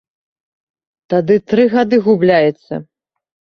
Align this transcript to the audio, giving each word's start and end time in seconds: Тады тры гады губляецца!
Тады 1.15 1.35
тры 1.53 1.63
гады 1.75 2.01
губляецца! 2.09 2.73